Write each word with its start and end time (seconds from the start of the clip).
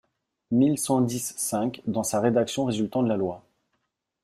mille 0.49 0.79
cent 0.79 0.99
dix-cinq, 0.99 1.83
dans 1.85 2.01
sa 2.01 2.19
rédaction 2.21 2.65
résultant 2.65 3.03
de 3.03 3.07
la 3.07 3.17
loi. 3.17 3.43